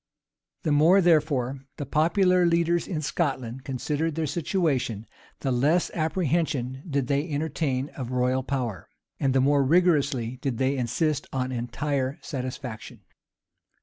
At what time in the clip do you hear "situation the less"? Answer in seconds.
4.25-5.91